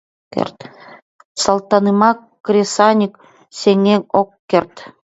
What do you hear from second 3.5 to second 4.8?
сеҥен ок керт.